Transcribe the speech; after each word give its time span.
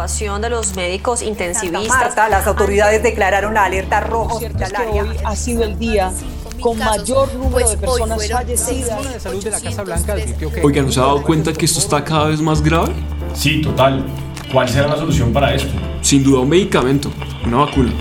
preocupación 0.00 0.40
de 0.40 0.50
los 0.50 0.76
médicos 0.76 1.20
intensivistas. 1.20 1.88
Marta, 1.88 2.28
las 2.28 2.46
autoridades 2.46 3.02
declararon 3.02 3.52
la 3.52 3.64
alerta 3.64 4.00
roja 4.00 4.34
hospitalaria. 4.34 5.02
hoy 5.02 5.16
ha 5.24 5.36
sido 5.36 5.62
el 5.62 5.78
día 5.78 6.10
con 6.60 6.78
mayor 6.78 7.34
número 7.34 7.68
de 7.68 7.76
personas 7.76 8.26
fallecidas. 8.28 9.12
de 9.12 9.20
salud 9.20 9.44
de 9.44 9.50
la 9.50 9.60
Casa 9.60 9.82
Blanca 9.82 10.12
advirtió 10.14 10.50
que 10.50 10.62
Oigan, 10.62 10.86
¿nos 10.86 10.96
ha 10.96 11.02
dado 11.02 11.22
cuenta 11.22 11.52
que 11.52 11.66
esto 11.66 11.80
está 11.80 12.02
cada 12.02 12.28
vez 12.28 12.40
más 12.40 12.62
grave? 12.62 12.92
Sí, 13.34 13.60
total. 13.60 14.06
¿Cuál 14.50 14.68
será 14.68 14.88
la 14.88 14.96
solución 14.96 15.32
para 15.32 15.54
esto? 15.54 15.72
Sin 16.00 16.24
duda 16.24 16.40
un 16.40 16.48
medicamento, 16.48 17.10
una 17.44 17.58
vacuna. 17.58 17.92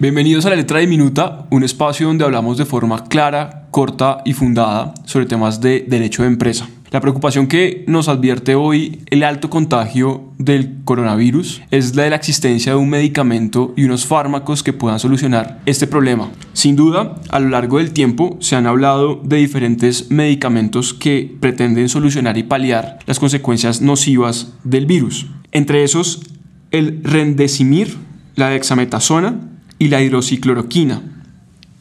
Bienvenidos 0.00 0.46
a 0.46 0.48
la 0.48 0.56
letra 0.56 0.78
diminuta, 0.78 1.44
un 1.50 1.62
espacio 1.62 2.06
donde 2.06 2.24
hablamos 2.24 2.56
de 2.56 2.64
forma 2.64 3.04
clara, 3.04 3.66
corta 3.70 4.22
y 4.24 4.32
fundada 4.32 4.94
sobre 5.04 5.26
temas 5.26 5.60
de 5.60 5.84
derecho 5.86 6.22
de 6.22 6.28
empresa. 6.28 6.66
La 6.90 7.02
preocupación 7.02 7.46
que 7.46 7.84
nos 7.86 8.08
advierte 8.08 8.54
hoy 8.54 9.02
el 9.10 9.22
alto 9.22 9.50
contagio 9.50 10.32
del 10.38 10.76
coronavirus 10.86 11.60
es 11.70 11.94
la 11.96 12.04
de 12.04 12.10
la 12.10 12.16
existencia 12.16 12.72
de 12.72 12.78
un 12.78 12.88
medicamento 12.88 13.74
y 13.76 13.84
unos 13.84 14.06
fármacos 14.06 14.62
que 14.62 14.72
puedan 14.72 14.98
solucionar 14.98 15.60
este 15.66 15.86
problema. 15.86 16.30
Sin 16.54 16.76
duda, 16.76 17.16
a 17.28 17.38
lo 17.38 17.50
largo 17.50 17.76
del 17.76 17.92
tiempo 17.92 18.38
se 18.40 18.56
han 18.56 18.66
hablado 18.66 19.20
de 19.22 19.36
diferentes 19.36 20.10
medicamentos 20.10 20.94
que 20.94 21.36
pretenden 21.40 21.90
solucionar 21.90 22.38
y 22.38 22.42
paliar 22.42 23.00
las 23.04 23.20
consecuencias 23.20 23.82
nocivas 23.82 24.54
del 24.64 24.86
virus. 24.86 25.26
Entre 25.52 25.84
esos, 25.84 26.22
el 26.70 27.04
rendecimir, 27.04 27.98
la 28.34 28.48
dexametasona, 28.48 29.49
y 29.80 29.88
la 29.88 30.00
hidroxicloroquina. 30.02 31.02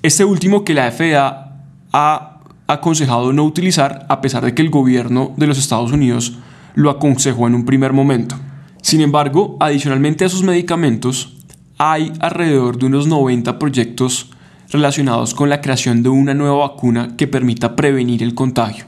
Este 0.01 0.23
último 0.23 0.63
que 0.63 0.73
la 0.73 0.89
FDA 0.89 1.65
ha 1.91 2.39
aconsejado 2.65 3.33
no 3.33 3.43
utilizar 3.43 4.05
a 4.09 4.21
pesar 4.21 4.45
de 4.45 4.55
que 4.55 4.61
el 4.61 4.69
gobierno 4.69 5.33
de 5.35 5.47
los 5.47 5.59
Estados 5.59 5.91
Unidos 5.91 6.39
lo 6.75 6.89
aconsejó 6.89 7.45
en 7.45 7.55
un 7.55 7.65
primer 7.65 7.91
momento. 7.91 8.37
Sin 8.81 9.01
embargo, 9.01 9.57
adicionalmente 9.59 10.23
a 10.23 10.27
esos 10.27 10.43
medicamentos, 10.43 11.35
hay 11.77 12.13
alrededor 12.21 12.79
de 12.79 12.85
unos 12.85 13.07
90 13.07 13.59
proyectos 13.59 14.31
relacionados 14.69 15.33
con 15.33 15.49
la 15.49 15.59
creación 15.59 16.01
de 16.01 16.09
una 16.09 16.33
nueva 16.33 16.69
vacuna 16.69 17.17
que 17.17 17.27
permita 17.27 17.75
prevenir 17.75 18.23
el 18.23 18.33
contagio. 18.33 18.85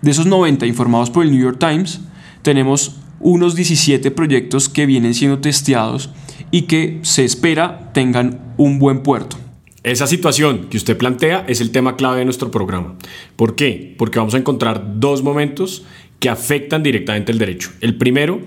De 0.00 0.10
esos 0.10 0.24
90 0.24 0.64
informados 0.64 1.10
por 1.10 1.24
el 1.24 1.32
New 1.32 1.42
York 1.42 1.58
Times, 1.58 2.00
tenemos 2.40 2.96
unos 3.20 3.54
17 3.56 4.10
proyectos 4.10 4.70
que 4.70 4.86
vienen 4.86 5.12
siendo 5.12 5.40
testeados 5.40 6.10
y 6.54 6.62
que 6.62 7.00
se 7.02 7.24
espera 7.24 7.90
tengan 7.92 8.54
un 8.58 8.78
buen 8.78 9.00
puerto. 9.02 9.36
Esa 9.82 10.06
situación 10.06 10.68
que 10.70 10.76
usted 10.76 10.96
plantea 10.96 11.44
es 11.48 11.60
el 11.60 11.72
tema 11.72 11.96
clave 11.96 12.20
de 12.20 12.26
nuestro 12.26 12.52
programa. 12.52 12.94
¿Por 13.34 13.56
qué? 13.56 13.92
Porque 13.98 14.20
vamos 14.20 14.34
a 14.34 14.38
encontrar 14.38 15.00
dos 15.00 15.24
momentos 15.24 15.84
que 16.20 16.28
afectan 16.28 16.84
directamente 16.84 17.32
el 17.32 17.38
derecho. 17.38 17.72
El 17.80 17.96
primero 17.96 18.40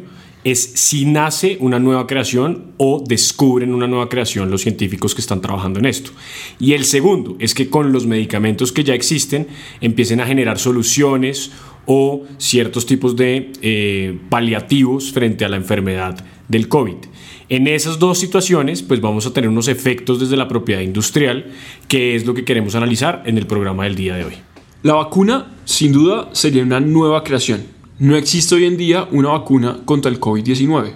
es 0.45 0.71
si 0.75 1.03
nace 1.03 1.57
una 1.59 1.79
nueva 1.79 2.07
creación 2.07 2.71
o 2.77 3.03
descubren 3.05 3.73
una 3.73 3.87
nueva 3.87 4.07
creación 4.07 4.49
los 4.49 4.61
científicos 4.61 5.13
que 5.13 5.19
están 5.19 5.41
trabajando 5.41 5.79
en 5.79 5.87
esto. 5.87 6.11
Y 6.61 6.75
el 6.75 6.85
segundo 6.85 7.35
es 7.39 7.53
que 7.53 7.69
con 7.69 7.91
los 7.91 8.07
medicamentos 8.07 8.71
que 8.71 8.85
ya 8.85 8.93
existen 8.93 9.49
empiecen 9.81 10.21
a 10.21 10.25
generar 10.27 10.59
soluciones 10.59 11.51
o 11.87 12.25
ciertos 12.37 12.85
tipos 12.85 13.15
de 13.15 13.51
eh, 13.61 14.19
paliativos 14.29 15.11
frente 15.11 15.45
a 15.45 15.49
la 15.49 15.55
enfermedad 15.55 16.23
del 16.47 16.67
COVID. 16.67 16.97
En 17.49 17.67
esas 17.67 17.97
dos 17.97 18.19
situaciones, 18.19 18.83
pues 18.83 18.99
vamos 18.99 19.25
a 19.25 19.33
tener 19.33 19.49
unos 19.49 19.69
efectos 19.69 20.19
desde 20.19 20.35
la 20.35 20.49
propiedad 20.49 20.81
industrial, 20.81 21.45
que 21.87 22.15
es 22.15 22.25
lo 22.25 22.33
que 22.33 22.43
queremos 22.43 22.75
analizar 22.75 23.23
en 23.25 23.37
el 23.37 23.47
programa 23.47 23.85
del 23.85 23.95
día 23.95 24.15
de 24.15 24.25
hoy. 24.25 24.33
La 24.83 24.95
vacuna, 24.95 25.55
sin 25.63 25.93
duda, 25.93 26.29
sería 26.33 26.61
una 26.61 26.81
nueva 26.81 27.23
creación. 27.23 27.63
No 27.99 28.15
existe 28.17 28.53
hoy 28.53 28.65
en 28.65 28.77
día 28.77 29.07
una 29.11 29.29
vacuna 29.29 29.79
contra 29.85 30.11
el 30.11 30.19
COVID-19. 30.19 30.91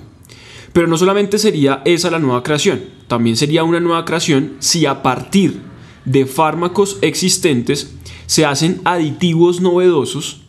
Pero 0.74 0.88
no 0.88 0.98
solamente 0.98 1.38
sería 1.38 1.82
esa 1.86 2.12
la 2.12 2.20
nueva 2.20 2.44
creación, 2.44 2.82
también 3.08 3.36
sería 3.36 3.64
una 3.64 3.80
nueva 3.80 4.06
creación 4.06 4.54
si 4.60 4.86
a 4.86 5.02
partir 5.02 5.60
de 6.06 6.26
fármacos 6.26 6.98
existentes 7.02 7.96
se 8.26 8.46
hacen 8.46 8.82
aditivos 8.86 9.60
novedosos 9.62 10.42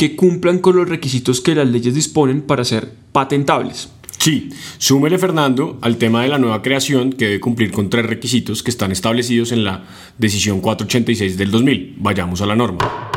que 0.00 0.16
cumplan 0.16 0.60
con 0.60 0.76
los 0.76 0.88
requisitos 0.88 1.42
que 1.42 1.54
las 1.54 1.68
leyes 1.68 1.94
disponen 1.94 2.40
para 2.40 2.64
ser 2.64 2.90
patentables. 3.12 3.90
Sí, 4.16 4.48
súmele 4.78 5.18
Fernando 5.18 5.78
al 5.82 5.98
tema 5.98 6.22
de 6.22 6.28
la 6.28 6.38
nueva 6.38 6.62
creación 6.62 7.12
que 7.12 7.26
debe 7.26 7.40
cumplir 7.40 7.70
con 7.70 7.90
tres 7.90 8.06
requisitos 8.06 8.62
que 8.62 8.70
están 8.70 8.92
establecidos 8.92 9.52
en 9.52 9.62
la 9.62 9.84
decisión 10.16 10.62
486 10.62 11.36
del 11.36 11.50
2000. 11.50 11.96
Vayamos 11.98 12.40
a 12.40 12.46
la 12.46 12.56
norma. 12.56 13.10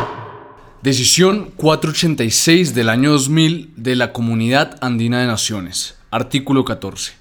Decisión 0.82 1.52
486 1.56 2.76
del 2.76 2.90
año 2.90 3.12
2000 3.12 3.76
de 3.78 3.96
la 3.96 4.12
Comunidad 4.12 4.78
Andina 4.82 5.22
de 5.22 5.28
Naciones. 5.28 5.96
Artículo 6.12 6.66
14. 6.66 7.14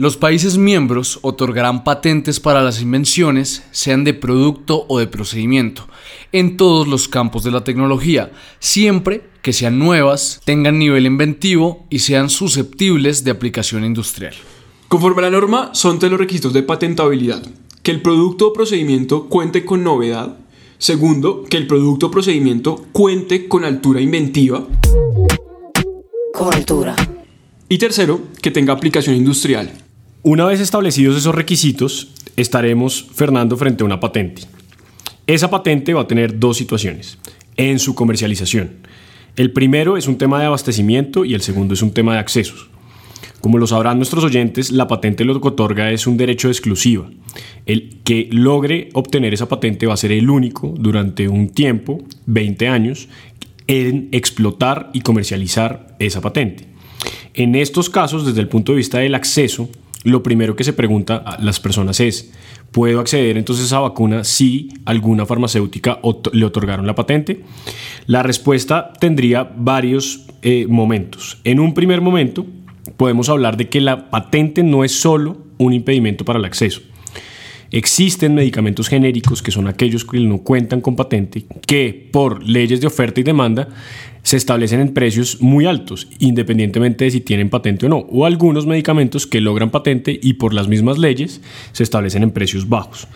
Los 0.00 0.16
países 0.16 0.58
miembros 0.58 1.18
otorgarán 1.22 1.82
patentes 1.82 2.38
para 2.38 2.62
las 2.62 2.80
invenciones, 2.80 3.64
sean 3.72 4.04
de 4.04 4.14
producto 4.14 4.86
o 4.86 5.00
de 5.00 5.08
procedimiento, 5.08 5.88
en 6.30 6.56
todos 6.56 6.86
los 6.86 7.08
campos 7.08 7.42
de 7.42 7.50
la 7.50 7.64
tecnología, 7.64 8.30
siempre 8.60 9.24
que 9.42 9.52
sean 9.52 9.80
nuevas, 9.80 10.40
tengan 10.44 10.78
nivel 10.78 11.04
inventivo 11.04 11.84
y 11.90 11.98
sean 11.98 12.30
susceptibles 12.30 13.24
de 13.24 13.32
aplicación 13.32 13.84
industrial. 13.84 14.34
Conforme 14.86 15.22
a 15.22 15.24
la 15.24 15.30
norma, 15.32 15.70
son 15.74 15.98
tres 15.98 16.12
los 16.12 16.20
requisitos 16.20 16.52
de 16.52 16.62
patentabilidad. 16.62 17.42
Que 17.82 17.90
el 17.90 18.00
producto 18.00 18.46
o 18.46 18.52
procedimiento 18.52 19.26
cuente 19.26 19.64
con 19.64 19.82
novedad. 19.82 20.38
Segundo, 20.78 21.42
que 21.42 21.56
el 21.56 21.66
producto 21.66 22.06
o 22.06 22.10
procedimiento 22.12 22.84
cuente 22.92 23.48
con 23.48 23.64
altura 23.64 24.00
inventiva. 24.00 24.64
Con 26.32 26.54
altura. 26.54 26.94
Y 27.68 27.78
tercero, 27.78 28.20
que 28.40 28.52
tenga 28.52 28.72
aplicación 28.72 29.16
industrial. 29.16 29.87
Una 30.30 30.44
vez 30.44 30.60
establecidos 30.60 31.16
esos 31.16 31.34
requisitos, 31.34 32.08
estaremos, 32.36 33.06
Fernando, 33.14 33.56
frente 33.56 33.82
a 33.82 33.86
una 33.86 33.98
patente. 33.98 34.42
Esa 35.26 35.48
patente 35.48 35.94
va 35.94 36.02
a 36.02 36.06
tener 36.06 36.38
dos 36.38 36.58
situaciones 36.58 37.16
en 37.56 37.78
su 37.78 37.94
comercialización. 37.94 38.72
El 39.36 39.52
primero 39.54 39.96
es 39.96 40.06
un 40.06 40.18
tema 40.18 40.38
de 40.38 40.44
abastecimiento 40.44 41.24
y 41.24 41.32
el 41.32 41.40
segundo 41.40 41.72
es 41.72 41.80
un 41.80 41.92
tema 41.92 42.12
de 42.12 42.18
accesos. 42.18 42.68
Como 43.40 43.56
lo 43.56 43.66
sabrán 43.66 43.96
nuestros 43.96 44.22
oyentes, 44.22 44.70
la 44.70 44.86
patente 44.86 45.24
lo 45.24 45.40
que 45.40 45.48
otorga 45.48 45.92
es 45.92 46.06
un 46.06 46.18
derecho 46.18 46.48
de 46.48 46.52
exclusiva. 46.52 47.08
El 47.64 48.00
que 48.04 48.28
logre 48.30 48.90
obtener 48.92 49.32
esa 49.32 49.48
patente 49.48 49.86
va 49.86 49.94
a 49.94 49.96
ser 49.96 50.12
el 50.12 50.28
único 50.28 50.74
durante 50.78 51.26
un 51.26 51.48
tiempo, 51.48 52.02
20 52.26 52.68
años, 52.68 53.08
en 53.66 54.10
explotar 54.12 54.90
y 54.92 55.00
comercializar 55.00 55.96
esa 55.98 56.20
patente. 56.20 56.66
En 57.32 57.54
estos 57.54 57.88
casos, 57.88 58.26
desde 58.26 58.42
el 58.42 58.48
punto 58.48 58.72
de 58.72 58.76
vista 58.76 58.98
del 58.98 59.14
acceso, 59.14 59.70
lo 60.04 60.22
primero 60.22 60.54
que 60.56 60.64
se 60.64 60.72
pregunta 60.72 61.16
a 61.16 61.42
las 61.42 61.60
personas 61.60 62.00
es, 62.00 62.32
¿puedo 62.70 63.00
acceder 63.00 63.36
entonces 63.36 63.72
a 63.72 63.80
vacuna 63.80 64.24
si 64.24 64.68
alguna 64.84 65.26
farmacéutica 65.26 65.98
le 66.32 66.44
otorgaron 66.44 66.86
la 66.86 66.94
patente? 66.94 67.42
La 68.06 68.22
respuesta 68.22 68.92
tendría 68.98 69.42
varios 69.42 70.26
eh, 70.42 70.66
momentos. 70.68 71.38
En 71.44 71.60
un 71.60 71.74
primer 71.74 72.00
momento, 72.00 72.46
podemos 72.96 73.28
hablar 73.28 73.56
de 73.56 73.68
que 73.68 73.80
la 73.80 74.10
patente 74.10 74.62
no 74.62 74.84
es 74.84 74.92
solo 74.92 75.38
un 75.58 75.72
impedimento 75.72 76.24
para 76.24 76.38
el 76.38 76.44
acceso. 76.44 76.80
Existen 77.70 78.34
medicamentos 78.34 78.88
genéricos, 78.88 79.42
que 79.42 79.50
son 79.50 79.68
aquellos 79.68 80.04
que 80.04 80.18
no 80.20 80.38
cuentan 80.38 80.80
con 80.80 80.96
patente, 80.96 81.44
que 81.66 82.08
por 82.10 82.42
leyes 82.48 82.80
de 82.80 82.86
oferta 82.86 83.20
y 83.20 83.24
demanda 83.24 83.68
se 84.22 84.36
establecen 84.36 84.80
en 84.80 84.94
precios 84.94 85.40
muy 85.40 85.66
altos, 85.66 86.08
independientemente 86.18 87.04
de 87.04 87.10
si 87.10 87.20
tienen 87.20 87.50
patente 87.50 87.86
o 87.86 87.88
no, 87.88 87.98
o 88.10 88.24
algunos 88.24 88.66
medicamentos 88.66 89.26
que 89.26 89.40
logran 89.40 89.70
patente 89.70 90.18
y 90.22 90.34
por 90.34 90.54
las 90.54 90.68
mismas 90.68 90.98
leyes 90.98 91.40
se 91.72 91.82
establecen 91.82 92.22
en 92.22 92.30
precios 92.30 92.68
bajos. 92.68 93.06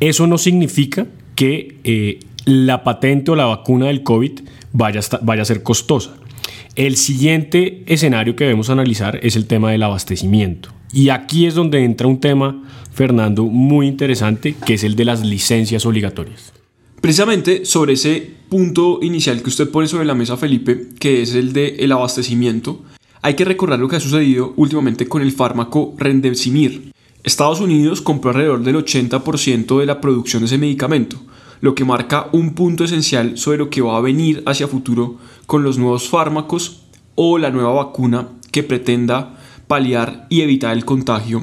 Eso 0.00 0.26
no 0.26 0.38
significa 0.38 1.06
que 1.34 1.78
eh, 1.84 2.20
la 2.44 2.84
patente 2.84 3.30
o 3.32 3.36
la 3.36 3.46
vacuna 3.46 3.86
del 3.86 4.02
COVID 4.02 4.40
vaya 4.72 5.00
a, 5.00 5.18
vaya 5.22 5.42
a 5.42 5.44
ser 5.44 5.62
costosa. 5.62 6.14
El 6.76 6.96
siguiente 6.96 7.82
escenario 7.86 8.36
que 8.36 8.44
debemos 8.44 8.70
analizar 8.70 9.18
es 9.22 9.34
el 9.34 9.46
tema 9.46 9.72
del 9.72 9.82
abastecimiento. 9.82 10.77
Y 10.92 11.10
aquí 11.10 11.46
es 11.46 11.54
donde 11.54 11.84
entra 11.84 12.06
un 12.06 12.20
tema, 12.20 12.62
Fernando, 12.92 13.44
muy 13.44 13.86
interesante, 13.86 14.54
que 14.64 14.74
es 14.74 14.84
el 14.84 14.96
de 14.96 15.04
las 15.04 15.24
licencias 15.24 15.84
obligatorias. 15.86 16.52
Precisamente 17.00 17.64
sobre 17.64 17.92
ese 17.92 18.28
punto 18.48 18.98
inicial 19.02 19.42
que 19.42 19.50
usted 19.50 19.70
pone 19.70 19.86
sobre 19.86 20.04
la 20.04 20.14
mesa, 20.14 20.36
Felipe, 20.36 20.88
que 20.98 21.22
es 21.22 21.34
el 21.34 21.52
del 21.52 21.78
el 21.78 21.92
abastecimiento, 21.92 22.82
hay 23.22 23.34
que 23.34 23.44
recordar 23.44 23.78
lo 23.78 23.88
que 23.88 23.96
ha 23.96 24.00
sucedido 24.00 24.52
últimamente 24.56 25.06
con 25.06 25.22
el 25.22 25.32
fármaco 25.32 25.94
Remdesivir. 25.96 26.92
Estados 27.22 27.60
Unidos 27.60 28.00
compró 28.00 28.30
alrededor 28.30 28.62
del 28.62 28.76
80% 28.76 29.78
de 29.78 29.86
la 29.86 30.00
producción 30.00 30.42
de 30.42 30.46
ese 30.46 30.58
medicamento, 30.58 31.18
lo 31.60 31.74
que 31.74 31.84
marca 31.84 32.28
un 32.32 32.54
punto 32.54 32.84
esencial 32.84 33.36
sobre 33.36 33.58
lo 33.58 33.70
que 33.70 33.80
va 33.80 33.96
a 33.96 34.00
venir 34.00 34.42
hacia 34.46 34.68
futuro 34.68 35.16
con 35.46 35.62
los 35.62 35.78
nuevos 35.78 36.08
fármacos 36.08 36.82
o 37.14 37.38
la 37.38 37.50
nueva 37.50 37.72
vacuna 37.72 38.28
que 38.52 38.62
pretenda 38.62 39.37
paliar 39.68 40.26
y 40.30 40.40
evitar 40.40 40.76
el 40.76 40.84
contagio 40.84 41.42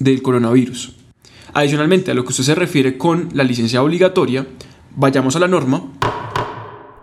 del 0.00 0.22
coronavirus. 0.22 0.94
Adicionalmente 1.52 2.10
a 2.10 2.14
lo 2.14 2.24
que 2.24 2.30
usted 2.30 2.44
se 2.44 2.54
refiere 2.54 2.98
con 2.98 3.28
la 3.34 3.44
licencia 3.44 3.82
obligatoria, 3.82 4.46
vayamos 4.96 5.36
a 5.36 5.40
la 5.40 5.46
norma. 5.46 5.92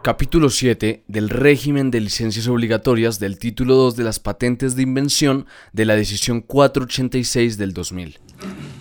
Capítulo 0.01 0.49
7 0.49 1.03
del 1.07 1.29
régimen 1.29 1.91
de 1.91 2.01
licencias 2.01 2.47
obligatorias 2.47 3.19
del 3.19 3.37
título 3.37 3.75
2 3.75 3.95
de 3.95 4.03
las 4.03 4.19
patentes 4.19 4.75
de 4.75 4.81
invención 4.81 5.45
de 5.71 5.85
la 5.85 5.95
decisión 5.95 6.41
486 6.41 7.57
del 7.57 7.73
2000. 7.73 8.19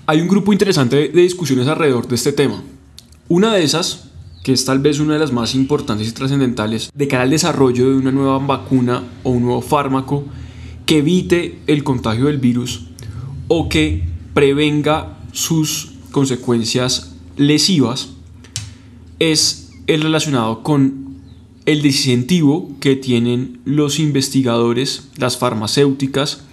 Hay 0.06 0.20
un 0.20 0.28
grupo 0.28 0.52
interesante 0.52 0.96
de 0.96 1.20
discusiones 1.20 1.68
alrededor 1.68 2.08
de 2.08 2.16
este 2.16 2.32
tema. 2.32 2.60
Una 3.28 3.54
de 3.54 3.62
esas, 3.62 4.10
que 4.42 4.52
es 4.52 4.64
tal 4.64 4.80
vez 4.80 4.98
una 4.98 5.14
de 5.14 5.20
las 5.20 5.32
más 5.32 5.54
importantes 5.54 6.08
y 6.08 6.12
trascendentales, 6.12 6.90
de 6.92 7.08
cara 7.08 7.22
al 7.22 7.30
desarrollo 7.30 7.90
de 7.90 7.96
una 7.96 8.10
nueva 8.10 8.38
vacuna 8.38 9.04
o 9.22 9.30
un 9.30 9.44
nuevo 9.44 9.62
fármaco 9.62 10.24
que 10.86 10.98
evite 10.98 11.58
el 11.66 11.84
contagio 11.84 12.26
del 12.26 12.38
virus 12.38 12.88
o 13.48 13.68
que 13.68 14.04
prevenga 14.34 15.18
sus 15.32 15.92
consecuencias 16.10 17.14
lesivas, 17.36 18.10
es 19.18 19.70
el 19.86 20.02
relacionado 20.02 20.62
con 20.62 21.20
el 21.64 21.82
disincentivo 21.82 22.70
que 22.80 22.96
tienen 22.96 23.60
los 23.64 23.98
investigadores, 23.98 25.08
las 25.16 25.38
farmacéuticas, 25.38 26.44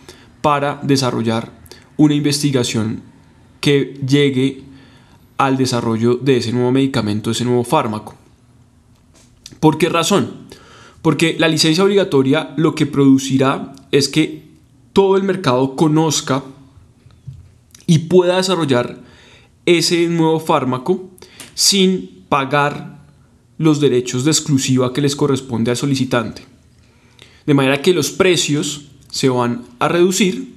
para 0.41 0.79
desarrollar 0.83 1.51
una 1.97 2.13
investigación 2.13 3.01
que 3.59 3.99
llegue 4.07 4.63
al 5.37 5.57
desarrollo 5.57 6.15
de 6.15 6.37
ese 6.37 6.51
nuevo 6.51 6.71
medicamento, 6.71 7.31
ese 7.31 7.45
nuevo 7.45 7.63
fármaco. 7.63 8.15
¿Por 9.59 9.77
qué 9.77 9.89
razón? 9.89 10.38
Porque 11.01 11.35
la 11.39 11.47
licencia 11.47 11.83
obligatoria 11.83 12.53
lo 12.57 12.75
que 12.75 12.85
producirá 12.85 13.73
es 13.91 14.09
que 14.09 14.43
todo 14.93 15.17
el 15.17 15.23
mercado 15.23 15.75
conozca 15.75 16.43
y 17.85 17.99
pueda 17.99 18.37
desarrollar 18.37 18.99
ese 19.65 20.07
nuevo 20.07 20.39
fármaco 20.39 21.09
sin 21.53 22.23
pagar 22.27 22.99
los 23.57 23.79
derechos 23.79 24.23
de 24.23 24.31
exclusiva 24.31 24.93
que 24.93 25.01
les 25.01 25.15
corresponde 25.15 25.71
al 25.71 25.77
solicitante. 25.77 26.43
De 27.45 27.53
manera 27.53 27.81
que 27.81 27.93
los 27.93 28.11
precios 28.11 28.89
se 29.09 29.29
van 29.29 29.63
a 29.79 29.87
reducir, 29.87 30.53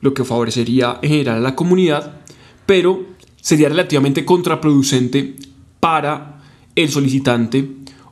lo 0.00 0.14
que 0.14 0.24
favorecería 0.24 0.98
en 1.02 1.10
general 1.10 1.38
a 1.38 1.40
la 1.40 1.56
comunidad, 1.56 2.20
pero 2.66 3.04
sería 3.40 3.68
relativamente 3.68 4.24
contraproducente 4.24 5.34
para 5.80 6.42
el 6.76 6.88
solicitante 6.90 7.68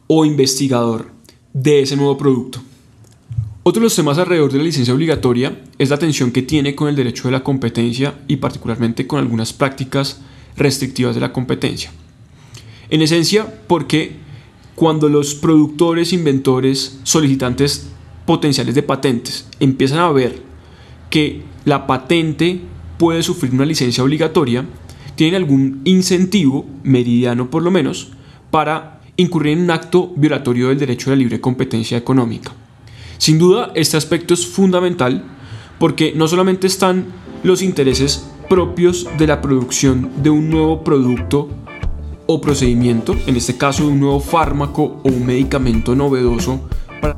o 0.08 0.24
investigador 0.24 1.15
de 1.56 1.80
ese 1.80 1.96
nuevo 1.96 2.18
producto. 2.18 2.60
Otro 3.62 3.80
de 3.80 3.84
los 3.84 3.96
temas 3.96 4.18
alrededor 4.18 4.52
de 4.52 4.58
la 4.58 4.64
licencia 4.64 4.92
obligatoria 4.92 5.58
es 5.78 5.88
la 5.88 5.98
tensión 5.98 6.30
que 6.30 6.42
tiene 6.42 6.74
con 6.74 6.86
el 6.86 6.96
derecho 6.96 7.24
de 7.24 7.32
la 7.32 7.42
competencia 7.42 8.14
y 8.28 8.36
particularmente 8.36 9.06
con 9.06 9.20
algunas 9.20 9.54
prácticas 9.54 10.20
restrictivas 10.58 11.14
de 11.14 11.22
la 11.22 11.32
competencia. 11.32 11.90
En 12.90 13.00
esencia, 13.00 13.46
porque 13.66 14.12
cuando 14.74 15.08
los 15.08 15.34
productores, 15.34 16.12
inventores, 16.12 17.00
solicitantes 17.04 17.88
potenciales 18.26 18.74
de 18.74 18.82
patentes 18.82 19.48
empiezan 19.58 20.00
a 20.00 20.12
ver 20.12 20.42
que 21.08 21.40
la 21.64 21.86
patente 21.86 22.60
puede 22.98 23.22
sufrir 23.22 23.52
una 23.54 23.64
licencia 23.64 24.04
obligatoria, 24.04 24.66
tienen 25.14 25.36
algún 25.36 25.80
incentivo, 25.84 26.66
meridiano 26.82 27.50
por 27.50 27.62
lo 27.62 27.70
menos, 27.70 28.12
para 28.50 28.95
incurrir 29.16 29.54
en 29.54 29.64
un 29.64 29.70
acto 29.70 30.12
violatorio 30.16 30.68
del 30.68 30.78
derecho 30.78 31.10
de 31.10 31.16
la 31.16 31.20
libre 31.20 31.40
competencia 31.40 31.96
económica. 31.96 32.52
Sin 33.18 33.38
duda, 33.38 33.72
este 33.74 33.96
aspecto 33.96 34.34
es 34.34 34.46
fundamental 34.46 35.24
porque 35.78 36.12
no 36.14 36.28
solamente 36.28 36.66
están 36.66 37.06
los 37.42 37.62
intereses 37.62 38.28
propios 38.48 39.06
de 39.18 39.26
la 39.26 39.40
producción 39.40 40.10
de 40.22 40.30
un 40.30 40.50
nuevo 40.50 40.84
producto 40.84 41.48
o 42.26 42.40
procedimiento, 42.40 43.14
en 43.26 43.36
este 43.36 43.56
caso 43.56 43.84
de 43.84 43.92
un 43.92 44.00
nuevo 44.00 44.20
fármaco 44.20 45.00
o 45.02 45.08
un 45.08 45.24
medicamento 45.24 45.94
novedoso 45.94 46.68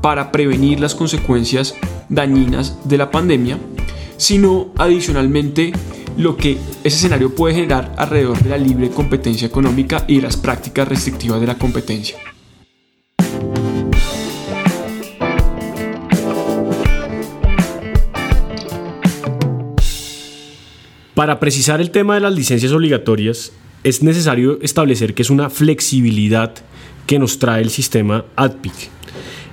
para 0.01 0.31
prevenir 0.31 0.79
las 0.79 0.95
consecuencias 0.95 1.75
dañinas 2.09 2.77
de 2.83 2.97
la 2.97 3.11
pandemia, 3.11 3.57
sino 4.17 4.69
adicionalmente 4.77 5.71
lo 6.19 6.35
que 6.35 6.57
ese 6.83 6.97
escenario 6.97 7.33
puede 7.33 7.55
generar 7.55 7.93
alrededor 7.97 8.37
de 8.43 8.49
la 8.49 8.57
libre 8.57 8.89
competencia 8.89 9.47
económica 9.47 10.03
y 10.05 10.19
las 10.19 10.35
prácticas 10.35 10.85
restrictivas 10.85 11.39
de 11.39 11.47
la 11.47 11.57
competencia. 11.57 12.17
Para 21.15 21.39
precisar 21.39 21.79
el 21.79 21.89
tema 21.89 22.15
de 22.15 22.19
las 22.19 22.35
licencias 22.35 22.73
obligatorias, 22.73 23.53
es 23.85 24.03
necesario 24.03 24.59
establecer 24.61 25.13
que 25.13 25.21
es 25.21 25.29
una 25.29 25.49
flexibilidad 25.49 26.53
que 27.07 27.17
nos 27.17 27.39
trae 27.39 27.61
el 27.61 27.69
sistema 27.69 28.25
ADPIC. 28.35 28.73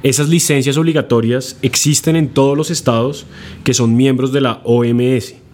Esas 0.03 0.29
licencias 0.29 0.77
obligatorias 0.77 1.59
existen 1.63 2.17
en 2.17 2.29
todos 2.29 2.57
los 2.57 2.73
estados 2.73 3.25
que 3.63 3.73
son 3.73 3.95
miembros 3.95 4.33
de 4.33 4.41
la 4.41 4.61
OMS. 4.65 5.46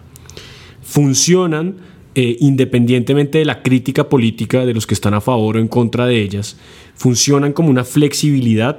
Funcionan 0.83 1.75
eh, 2.15 2.37
independientemente 2.41 3.39
de 3.39 3.45
la 3.45 3.63
crítica 3.63 4.07
política 4.07 4.67
de 4.67 4.75
los 4.75 4.85
que 4.85 4.93
están 4.93 5.15
a 5.15 5.21
favor 5.21 5.57
o 5.57 5.59
en 5.59 5.67
contra 5.67 6.05
de 6.05 6.21
ellas, 6.21 6.57
funcionan 6.93 7.53
como 7.53 7.71
una 7.71 7.83
flexibilidad 7.83 8.77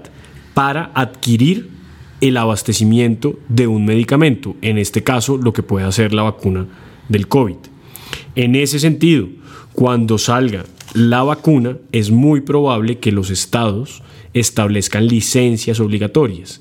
para 0.54 0.92
adquirir 0.94 1.68
el 2.20 2.36
abastecimiento 2.36 3.36
de 3.48 3.66
un 3.66 3.84
medicamento, 3.86 4.54
en 4.62 4.78
este 4.78 5.02
caso 5.02 5.36
lo 5.36 5.52
que 5.52 5.64
puede 5.64 5.84
hacer 5.84 6.14
la 6.14 6.22
vacuna 6.22 6.68
del 7.08 7.26
COVID. 7.26 7.56
En 8.36 8.54
ese 8.54 8.78
sentido, 8.78 9.26
cuando 9.72 10.16
salga 10.16 10.64
la 10.94 11.24
vacuna, 11.24 11.76
es 11.90 12.12
muy 12.12 12.40
probable 12.40 12.98
que 12.98 13.10
los 13.10 13.30
estados 13.30 14.04
establezcan 14.32 15.08
licencias 15.08 15.80
obligatorias, 15.80 16.60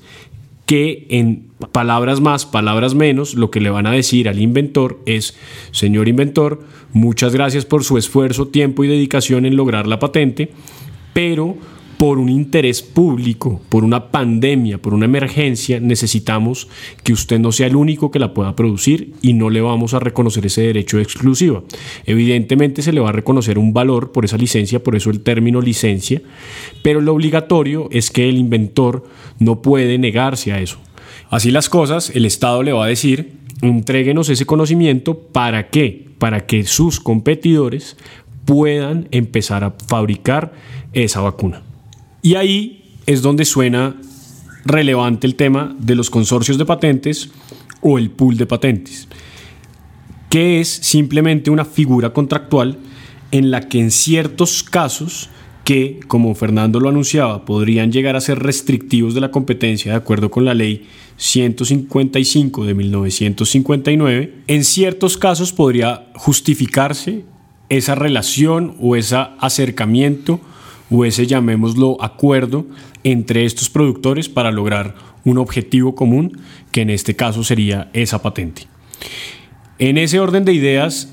que 0.66 1.06
en 1.10 1.48
palabras 1.72 2.20
más, 2.20 2.46
palabras 2.46 2.94
menos, 2.94 3.34
lo 3.34 3.50
que 3.50 3.60
le 3.60 3.70
van 3.70 3.86
a 3.86 3.92
decir 3.92 4.28
al 4.28 4.40
inventor 4.40 5.00
es, 5.06 5.36
señor 5.72 6.08
inventor, 6.08 6.62
muchas 6.92 7.34
gracias 7.34 7.64
por 7.64 7.84
su 7.84 7.98
esfuerzo, 7.98 8.48
tiempo 8.48 8.84
y 8.84 8.88
dedicación 8.88 9.46
en 9.46 9.56
lograr 9.56 9.86
la 9.86 9.98
patente, 9.98 10.50
pero 11.12 11.56
por 11.98 12.18
un 12.18 12.28
interés 12.28 12.82
público, 12.82 13.60
por 13.68 13.84
una 13.84 14.10
pandemia, 14.10 14.78
por 14.78 14.94
una 14.94 15.04
emergencia, 15.04 15.80
necesitamos 15.80 16.68
que 17.02 17.12
usted 17.12 17.38
no 17.38 17.52
sea 17.52 17.66
el 17.66 17.76
único 17.76 18.10
que 18.10 18.18
la 18.18 18.34
pueda 18.34 18.56
producir 18.56 19.12
y 19.22 19.32
no 19.32 19.50
le 19.50 19.60
vamos 19.60 19.94
a 19.94 20.00
reconocer 20.00 20.46
ese 20.46 20.62
derecho 20.62 20.96
de 20.96 21.02
exclusiva. 21.02 21.62
Evidentemente 22.04 22.82
se 22.82 22.92
le 22.92 23.00
va 23.00 23.10
a 23.10 23.12
reconocer 23.12 23.58
un 23.58 23.72
valor 23.72 24.12
por 24.12 24.24
esa 24.24 24.36
licencia, 24.36 24.82
por 24.82 24.96
eso 24.96 25.10
el 25.10 25.20
término 25.20 25.60
licencia, 25.60 26.22
pero 26.82 27.00
lo 27.00 27.12
obligatorio 27.12 27.88
es 27.90 28.10
que 28.10 28.28
el 28.28 28.36
inventor 28.36 29.04
no 29.38 29.62
puede 29.62 29.98
negarse 29.98 30.52
a 30.52 30.60
eso. 30.60 30.78
Así 31.30 31.50
las 31.50 31.68
cosas, 31.68 32.10
el 32.14 32.26
Estado 32.26 32.62
le 32.62 32.72
va 32.72 32.84
a 32.84 32.88
decir, 32.88 33.32
entréguenos 33.62 34.28
ese 34.28 34.46
conocimiento 34.46 35.18
para 35.18 35.68
qué? 35.68 36.06
Para 36.18 36.46
que 36.46 36.64
sus 36.64 37.00
competidores 37.00 37.96
puedan 38.44 39.08
empezar 39.10 39.64
a 39.64 39.74
fabricar 39.86 40.52
esa 40.92 41.20
vacuna. 41.20 41.62
Y 42.24 42.36
ahí 42.36 42.84
es 43.04 43.20
donde 43.20 43.44
suena 43.44 43.96
relevante 44.64 45.26
el 45.26 45.34
tema 45.34 45.76
de 45.78 45.94
los 45.94 46.08
consorcios 46.08 46.56
de 46.56 46.64
patentes 46.64 47.28
o 47.82 47.98
el 47.98 48.10
pool 48.10 48.38
de 48.38 48.46
patentes, 48.46 49.08
que 50.30 50.58
es 50.58 50.68
simplemente 50.68 51.50
una 51.50 51.66
figura 51.66 52.14
contractual 52.14 52.78
en 53.30 53.50
la 53.50 53.68
que 53.68 53.78
en 53.78 53.90
ciertos 53.90 54.62
casos 54.62 55.28
que, 55.64 56.00
como 56.08 56.34
Fernando 56.34 56.80
lo 56.80 56.88
anunciaba, 56.88 57.44
podrían 57.44 57.92
llegar 57.92 58.16
a 58.16 58.22
ser 58.22 58.38
restrictivos 58.38 59.12
de 59.12 59.20
la 59.20 59.30
competencia 59.30 59.92
de 59.92 59.98
acuerdo 59.98 60.30
con 60.30 60.46
la 60.46 60.54
ley 60.54 60.86
155 61.18 62.64
de 62.64 62.72
1959, 62.72 64.34
en 64.46 64.64
ciertos 64.64 65.18
casos 65.18 65.52
podría 65.52 66.06
justificarse 66.14 67.26
esa 67.68 67.94
relación 67.94 68.76
o 68.80 68.96
ese 68.96 69.16
acercamiento 69.40 70.40
o 70.90 71.04
ese, 71.04 71.26
llamémoslo, 71.26 71.96
acuerdo 72.02 72.66
entre 73.02 73.44
estos 73.44 73.70
productores 73.70 74.28
para 74.28 74.52
lograr 74.52 74.94
un 75.24 75.38
objetivo 75.38 75.94
común, 75.94 76.38
que 76.70 76.82
en 76.82 76.90
este 76.90 77.16
caso 77.16 77.44
sería 77.44 77.90
esa 77.92 78.22
patente. 78.22 78.66
En 79.78 79.98
ese 79.98 80.20
orden 80.20 80.44
de 80.44 80.52
ideas, 80.52 81.10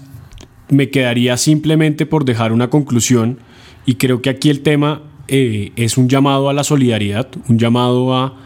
me 0.70 0.90
quedaría 0.90 1.38
simplemente 1.38 2.06
por 2.06 2.26
dejar 2.26 2.54
una 2.54 2.70
conclusión 2.70 3.40
y 3.86 3.96
creo 3.96 4.22
que 4.22 4.30
aquí 4.30 4.50
el 4.50 4.62
tema 4.62 5.04
eh, 5.28 5.72
es 5.76 5.98
un 5.98 6.10
llamado 6.10 6.50
a 6.50 6.54
la 6.54 6.64
solidaridad, 6.64 7.28
un 7.48 7.60
llamado 7.60 8.16
a 8.16 8.38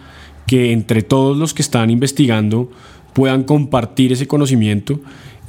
que 0.48 0.72
entre 0.72 1.02
todos 1.02 1.38
los 1.38 1.54
que 1.54 1.62
están 1.62 1.90
investigando 1.90 2.72
puedan 3.14 3.44
compartir 3.44 4.12
ese 4.12 4.28
conocimiento. 4.28 5.00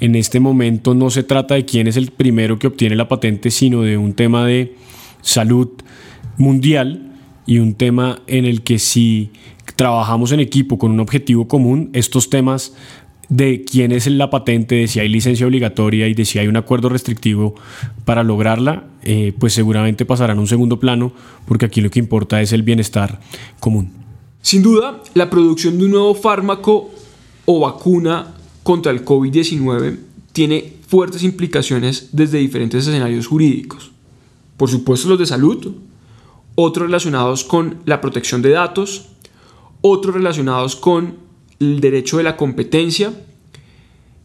En 0.00 0.14
este 0.14 0.40
momento 0.40 0.94
no 0.94 1.10
se 1.10 1.22
trata 1.22 1.54
de 1.54 1.64
quién 1.64 1.86
es 1.86 1.96
el 1.96 2.10
primero 2.10 2.58
que 2.58 2.66
obtiene 2.66 2.96
la 2.96 3.08
patente, 3.08 3.50
sino 3.50 3.82
de 3.82 3.96
un 3.96 4.12
tema 4.12 4.46
de 4.46 4.76
salud 5.26 5.68
mundial 6.38 7.12
y 7.46 7.58
un 7.58 7.74
tema 7.74 8.20
en 8.26 8.44
el 8.44 8.62
que 8.62 8.78
si 8.78 9.30
trabajamos 9.74 10.32
en 10.32 10.40
equipo 10.40 10.78
con 10.78 10.92
un 10.92 11.00
objetivo 11.00 11.48
común, 11.48 11.90
estos 11.92 12.30
temas 12.30 12.74
de 13.28 13.64
quién 13.64 13.90
es 13.90 14.06
la 14.06 14.30
patente, 14.30 14.76
de 14.76 14.88
si 14.88 15.00
hay 15.00 15.08
licencia 15.08 15.46
obligatoria 15.46 16.06
y 16.06 16.14
de 16.14 16.24
si 16.24 16.38
hay 16.38 16.46
un 16.46 16.56
acuerdo 16.56 16.88
restrictivo 16.88 17.56
para 18.04 18.22
lograrla, 18.22 18.84
eh, 19.02 19.34
pues 19.36 19.52
seguramente 19.52 20.04
pasarán 20.04 20.38
a 20.38 20.40
un 20.40 20.46
segundo 20.46 20.78
plano, 20.78 21.12
porque 21.46 21.66
aquí 21.66 21.80
lo 21.80 21.90
que 21.90 21.98
importa 21.98 22.40
es 22.40 22.52
el 22.52 22.62
bienestar 22.62 23.20
común. 23.58 23.90
Sin 24.42 24.62
duda, 24.62 25.02
la 25.14 25.28
producción 25.28 25.76
de 25.76 25.86
un 25.86 25.90
nuevo 25.90 26.14
fármaco 26.14 26.90
o 27.46 27.60
vacuna 27.60 28.34
contra 28.62 28.92
el 28.92 29.04
COVID-19 29.04 29.98
tiene 30.32 30.74
fuertes 30.86 31.24
implicaciones 31.24 32.10
desde 32.12 32.38
diferentes 32.38 32.86
escenarios 32.86 33.26
jurídicos. 33.26 33.95
Por 34.56 34.70
supuesto 34.70 35.08
los 35.08 35.18
de 35.18 35.26
salud, 35.26 35.74
otros 36.54 36.86
relacionados 36.86 37.44
con 37.44 37.80
la 37.84 38.00
protección 38.00 38.42
de 38.42 38.50
datos, 38.50 39.08
otros 39.82 40.14
relacionados 40.14 40.76
con 40.76 41.16
el 41.60 41.80
derecho 41.80 42.16
de 42.16 42.24
la 42.24 42.36
competencia 42.36 43.12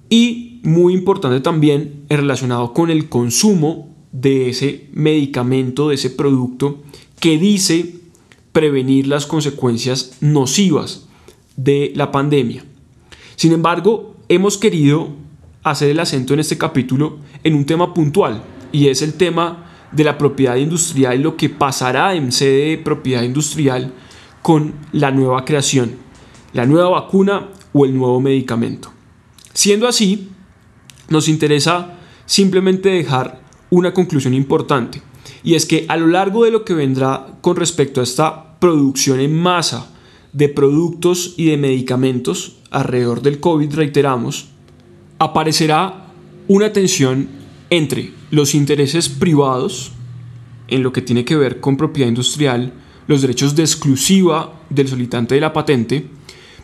y 0.10 0.60
muy 0.64 0.94
importante 0.94 1.40
también 1.42 2.06
el 2.10 2.18
relacionado 2.18 2.74
con 2.74 2.90
el 2.90 3.10
consumo 3.10 3.96
de 4.12 4.50
ese 4.50 4.88
medicamento, 4.92 5.90
de 5.90 5.96
ese 5.96 6.10
producto 6.10 6.82
que 7.20 7.38
dice 7.38 7.96
prevenir 8.52 9.08
las 9.08 9.26
consecuencias 9.26 10.18
nocivas 10.20 11.08
de 11.56 11.94
la 11.96 12.12
pandemia. 12.12 12.66
Sin 13.36 13.54
embargo, 13.54 14.16
hemos 14.28 14.58
querido 14.58 15.10
hacer 15.64 15.90
el 15.90 16.00
acento 16.00 16.34
en 16.34 16.40
este 16.40 16.58
capítulo 16.58 17.18
en 17.44 17.56
un 17.56 17.66
tema 17.66 17.94
puntual 17.94 18.44
y 18.72 18.88
es 18.88 19.02
el 19.02 19.14
tema 19.14 19.71
de 19.92 20.04
la 20.04 20.18
propiedad 20.18 20.56
industrial 20.56 21.22
lo 21.22 21.36
que 21.38 21.50
pasará 21.50 22.16
en 22.16 22.32
sede 22.32 22.70
de 22.70 22.78
propiedad 22.78 23.24
industrial 23.24 23.94
con 24.42 24.74
la 24.92 25.12
nueva 25.12 25.46
creación 25.46 26.12
la 26.54 26.66
nueva 26.66 26.90
vacuna 26.90 27.50
o 27.74 27.86
el 27.86 27.96
nuevo 27.96 28.20
medicamento. 28.20 28.92
Siendo 29.54 29.88
así, 29.88 30.30
nos 31.10 31.28
interesa 31.28 31.98
simplemente 32.26 32.90
dejar 32.90 33.42
una 33.70 33.94
conclusión 33.94 34.34
importante, 34.34 35.02
y 35.44 35.56
es 35.56 35.66
que 35.66 35.86
a 35.88 35.98
lo 35.98 36.08
largo 36.08 36.44
de 36.44 36.52
lo 36.52 36.66
que 36.66 36.74
vendrá 36.74 37.38
con 37.42 37.56
respecto 37.56 38.02
a 38.02 38.04
esta 38.04 38.60
producción 38.60 39.20
en 39.20 39.36
masa 39.36 39.92
de 40.34 40.50
productos 40.50 41.34
y 41.38 41.46
de 41.46 41.58
medicamentos 41.58 42.58
alrededor 42.70 43.22
del 43.22 43.40
COVID, 43.40 43.74
reiteramos, 43.74 44.50
aparecerá 45.20 46.08
una 46.48 46.72
tensión 46.72 47.41
entre 47.72 48.12
los 48.32 48.54
intereses 48.54 49.10
privados, 49.10 49.94
en 50.68 50.84
lo 50.84 50.92
que 50.92 51.02
tiene 51.02 51.26
que 51.26 51.38
ver 51.38 51.60
con 51.60 51.78
propiedad 51.78 52.10
industrial, 52.10 52.74
los 53.08 53.22
derechos 53.22 53.56
de 53.56 53.64
exclusiva 53.64 54.62
del 54.70 54.88
solicitante 54.88 55.36
de 55.36 55.42
la 55.42 55.54
patente, 55.54 56.06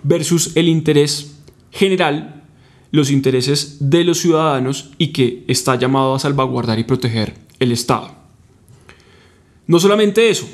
versus 0.04 0.56
el 0.56 0.68
interés 0.68 1.40
general, 1.72 2.44
los 2.92 3.10
intereses 3.10 3.78
de 3.80 4.04
los 4.04 4.20
ciudadanos 4.20 4.92
y 4.98 5.08
que 5.08 5.46
está 5.48 5.76
llamado 5.76 6.14
a 6.14 6.20
salvaguardar 6.20 6.78
y 6.78 6.84
proteger 6.84 7.36
el 7.60 7.72
Estado. 7.72 8.14
No 9.66 9.80
solamente 9.80 10.30
eso, 10.30 10.48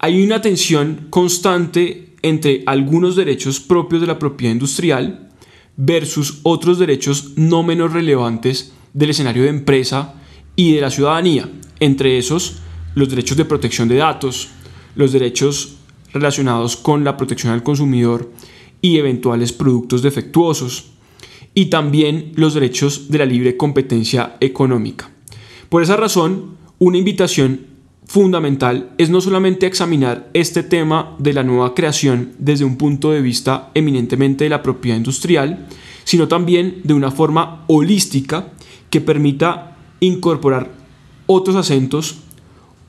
hay 0.00 0.22
una 0.22 0.42
tensión 0.42 1.06
constante 1.08 2.14
entre 2.22 2.64
algunos 2.66 3.14
derechos 3.14 3.60
propios 3.60 4.00
de 4.00 4.08
la 4.08 4.18
propiedad 4.18 4.52
industrial 4.52 5.30
versus 5.76 6.40
otros 6.42 6.80
derechos 6.80 7.32
no 7.36 7.62
menos 7.62 7.92
relevantes 7.92 8.72
del 8.98 9.10
escenario 9.10 9.44
de 9.44 9.50
empresa 9.50 10.14
y 10.56 10.72
de 10.72 10.80
la 10.80 10.90
ciudadanía, 10.90 11.48
entre 11.78 12.18
esos 12.18 12.56
los 12.96 13.08
derechos 13.08 13.36
de 13.36 13.44
protección 13.44 13.88
de 13.88 13.94
datos, 13.94 14.48
los 14.96 15.12
derechos 15.12 15.76
relacionados 16.12 16.76
con 16.76 17.04
la 17.04 17.16
protección 17.16 17.52
al 17.52 17.62
consumidor 17.62 18.32
y 18.82 18.98
eventuales 18.98 19.52
productos 19.52 20.02
defectuosos, 20.02 20.90
y 21.54 21.66
también 21.66 22.32
los 22.34 22.54
derechos 22.54 23.08
de 23.08 23.18
la 23.18 23.24
libre 23.24 23.56
competencia 23.56 24.36
económica. 24.40 25.10
Por 25.68 25.82
esa 25.82 25.96
razón, 25.96 26.56
una 26.78 26.98
invitación 26.98 27.66
fundamental 28.04 28.90
es 28.98 29.10
no 29.10 29.20
solamente 29.20 29.66
examinar 29.66 30.28
este 30.34 30.64
tema 30.64 31.14
de 31.18 31.34
la 31.34 31.44
nueva 31.44 31.74
creación 31.74 32.32
desde 32.38 32.64
un 32.64 32.76
punto 32.76 33.12
de 33.12 33.22
vista 33.22 33.70
eminentemente 33.74 34.44
de 34.44 34.50
la 34.50 34.62
propiedad 34.62 34.96
industrial, 34.96 35.66
sino 36.04 36.26
también 36.26 36.80
de 36.84 36.94
una 36.94 37.10
forma 37.10 37.64
holística 37.68 38.52
que 38.90 39.00
permita 39.00 39.76
incorporar 40.00 40.70
otros 41.26 41.56
acentos, 41.56 42.20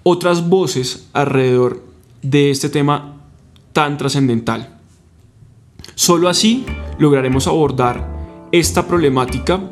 otras 0.04 0.48
voces 0.48 1.08
alrededor 1.14 1.84
de 2.22 2.52
este 2.52 2.70
tema 2.70 3.18
tan 3.74 3.98
trascendental. 3.98 4.78
Solo 5.96 6.30
así 6.30 6.66
lograremos 6.98 7.48
abordar 7.48 8.48
esta 8.52 8.88
problemática 8.88 9.72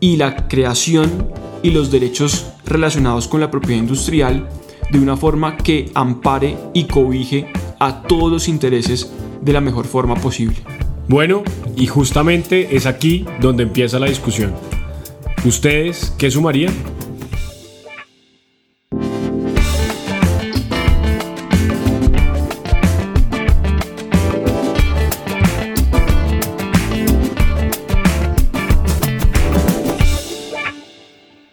y 0.00 0.16
la 0.16 0.48
creación 0.48 1.28
y 1.62 1.70
los 1.70 1.90
derechos 1.90 2.46
relacionados 2.66 3.28
con 3.28 3.40
la 3.40 3.50
propiedad 3.50 3.80
industrial 3.80 4.48
de 4.90 4.98
una 4.98 5.16
forma 5.16 5.56
que 5.56 5.90
ampare 5.94 6.56
y 6.72 6.84
cobije 6.84 7.50
a 7.78 8.02
todos 8.02 8.30
los 8.30 8.48
intereses 8.48 9.12
de 9.40 9.52
la 9.52 9.60
mejor 9.60 9.86
forma 9.86 10.14
posible. 10.16 10.56
Bueno, 11.08 11.42
y 11.76 11.86
justamente 11.86 12.76
es 12.76 12.86
aquí 12.86 13.24
donde 13.40 13.62
empieza 13.62 13.98
la 13.98 14.06
discusión. 14.06 14.52
¿Ustedes 15.44 16.12
qué 16.18 16.30
sumarían? 16.32 16.74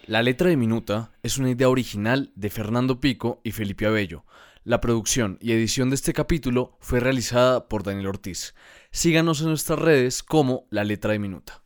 La 0.08 0.22
letra 0.22 0.48
de 0.48 0.56
Minuta 0.56 1.12
es 1.22 1.38
una 1.38 1.50
idea 1.50 1.68
original 1.68 2.32
de 2.34 2.50
Fernando 2.50 3.00
Pico 3.00 3.40
y 3.44 3.52
Felipe 3.52 3.86
Abello. 3.86 4.24
La 4.64 4.80
producción 4.80 5.38
y 5.40 5.52
edición 5.52 5.90
de 5.90 5.94
este 5.94 6.12
capítulo 6.12 6.76
fue 6.80 6.98
realizada 6.98 7.68
por 7.68 7.84
Daniel 7.84 8.08
Ortiz. 8.08 8.54
Síganos 8.90 9.42
en 9.42 9.48
nuestras 9.48 9.78
redes 9.78 10.24
como 10.24 10.66
La 10.70 10.82
letra 10.82 11.12
de 11.12 11.20
Minuta. 11.20 11.65